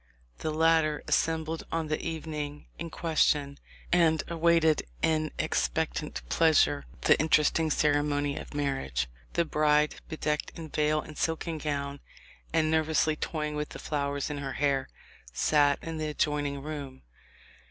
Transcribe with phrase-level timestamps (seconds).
[0.39, 3.59] The latter assembled on the evening in question,
[3.93, 9.07] and awaited in expectant pleasure the interesting ceremony of marriage.
[9.33, 11.99] The bride, be decked in veil and silken gown,
[12.51, 14.89] and nervously toy ing with the flowers in her hair,
[15.33, 17.03] sat in the adjoin ing room.